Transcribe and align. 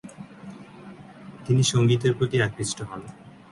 তিনি 1.45 1.63
সঙ্গীতের 1.63 2.13
প্রতি 2.17 2.37
আকৃষ্ট 2.41 2.77
হন। 2.81 3.01